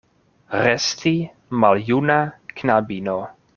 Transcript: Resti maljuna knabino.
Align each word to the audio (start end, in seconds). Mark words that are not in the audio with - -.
Resti 0.67 1.13
maljuna 1.65 2.19
knabino. 2.57 3.19